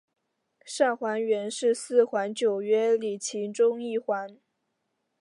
[0.65, 4.39] 上环原是四环九约里其中一环。